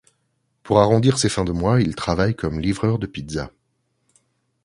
Pour 0.63 0.79
arrondir 0.79 1.19
ses 1.19 1.29
fins 1.29 1.43
de 1.45 1.51
mois, 1.51 1.79
il 1.79 1.93
travaille 1.95 2.35
comme 2.35 2.59
livreur 2.59 2.97
de 2.97 3.05
pizza. 3.05 3.51